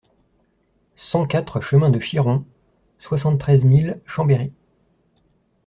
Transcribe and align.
cent 0.95 1.27
quatre 1.27 1.61
chemin 1.61 1.91
de 1.91 1.99
Chiron, 1.99 2.43
soixante-treize 2.97 3.63
mille 3.65 4.01
Chambéry 4.07 4.51